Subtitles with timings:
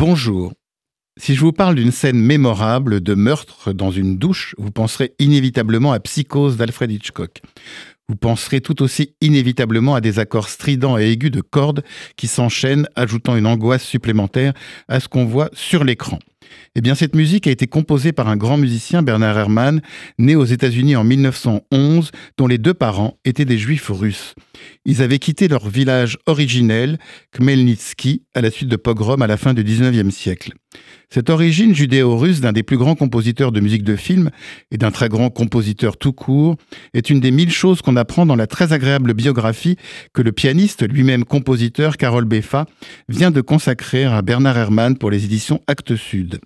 [0.00, 0.52] Bonjour.
[1.16, 5.90] Si je vous parle d'une scène mémorable de meurtre dans une douche, vous penserez inévitablement
[5.90, 7.42] à Psychose d'Alfred Hitchcock.
[8.08, 11.82] Vous penserez tout aussi inévitablement à des accords stridents et aigus de cordes
[12.16, 14.52] qui s'enchaînent, ajoutant une angoisse supplémentaire
[14.86, 16.20] à ce qu'on voit sur l'écran.
[16.78, 19.80] Eh bien, cette musique a été composée par un grand musicien, Bernard Herrmann,
[20.16, 24.36] né aux États-Unis en 1911, dont les deux parents étaient des juifs russes.
[24.84, 27.00] Ils avaient quitté leur village originel,
[27.32, 30.52] Khmelnytsky, à la suite de pogroms à la fin du XIXe siècle.
[31.10, 34.30] Cette origine judéo-russe d'un des plus grands compositeurs de musique de film
[34.70, 36.56] et d'un très grand compositeur tout court
[36.94, 39.76] est une des mille choses qu'on apprend dans la très agréable biographie
[40.12, 42.66] que le pianiste, lui-même compositeur, Carole Beffa,
[43.08, 46.38] vient de consacrer à Bernard Herrmann pour les éditions Actes Sud.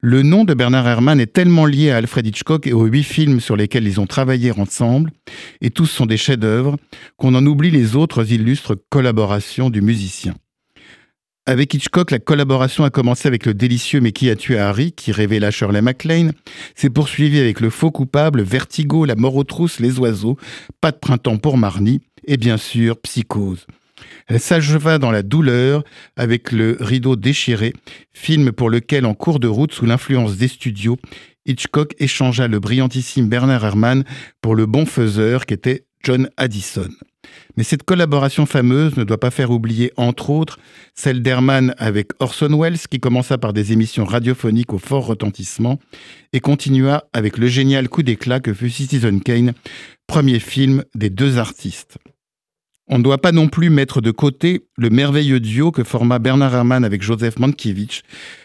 [0.00, 3.38] Le nom de Bernard Herrmann est tellement lié à Alfred Hitchcock et aux huit films
[3.38, 5.12] sur lesquels ils ont travaillé ensemble,
[5.60, 6.76] et tous sont des chefs-d'œuvre,
[7.16, 10.34] qu'on en oublie les autres illustres collaborations du musicien.
[11.46, 15.10] Avec Hitchcock, la collaboration a commencé avec le délicieux Mais qui a tué Harry, qui
[15.10, 16.32] révéla Shirley MacLaine,
[16.76, 20.36] s'est poursuivi avec Le faux coupable, Vertigo, La mort aux trousses, Les oiseaux,
[20.80, 23.66] Pas de printemps pour Marnie, et bien sûr Psychose.
[24.26, 25.84] Elle s'acheva dans la douleur
[26.16, 27.72] avec Le rideau déchiré,
[28.12, 30.98] film pour lequel, en cours de route sous l'influence des studios,
[31.46, 34.04] Hitchcock échangea le brillantissime Bernard Herrmann
[34.40, 36.88] pour le bon faiseur qu'était John Addison.
[37.56, 40.58] Mais cette collaboration fameuse ne doit pas faire oublier, entre autres,
[40.94, 45.78] celle d'Herman avec Orson Welles, qui commença par des émissions radiophoniques au fort retentissement
[46.32, 49.52] et continua avec le génial coup d'éclat que fut Citizen Kane,
[50.06, 51.98] premier film des deux artistes.
[52.94, 56.54] On ne doit pas non plus mettre de côté le merveilleux duo que forma Bernard
[56.54, 58.02] Herrmann avec Joseph Mankiewicz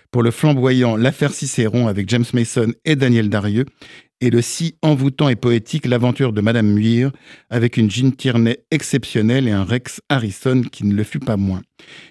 [0.10, 3.66] pour le flamboyant L'affaire Cicéron avec James Mason et Daniel Darieux
[4.22, 7.12] et le si envoûtant et poétique L'aventure de Madame Muir,
[7.50, 11.62] avec une Jean Tierney exceptionnelle et un Rex Harrison qui ne le fut pas moins.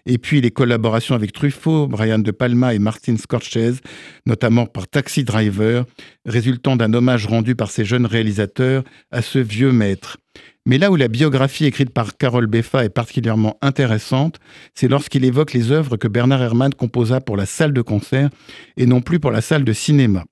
[0.04, 3.80] Et puis les collaborations avec Truffaut, Brian De Palma et Martin Scorsese,
[4.26, 5.86] notamment par Taxi Driver,
[6.26, 10.18] résultant d'un hommage rendu par ces jeunes réalisateurs à ce vieux maître.
[10.66, 14.40] Mais là où la biographie écrite par Carole Beffa est particulièrement intéressante,
[14.74, 18.30] c'est lorsqu'il évoque les œuvres que Bernard Herrmann composa pour la salle de concert
[18.76, 20.24] et non plus pour la salle de cinéma.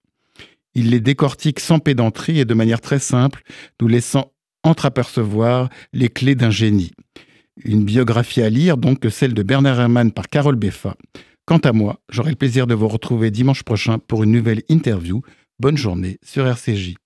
[0.74, 3.42] Il les décortique sans pédanterie et de manière très simple,
[3.80, 4.32] nous laissant
[4.64, 6.90] entreapercevoir les clés d'un génie.
[7.64, 10.96] Une biographie à lire donc que celle de Bernard Herrmann par Carole Beffa.
[11.46, 15.22] Quant à moi, j'aurai le plaisir de vous retrouver dimanche prochain pour une nouvelle interview.
[15.60, 16.96] Bonne journée sur RCJ.